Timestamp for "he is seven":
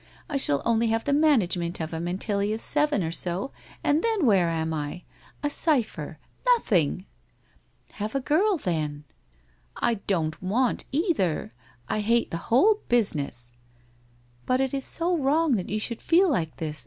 2.39-3.03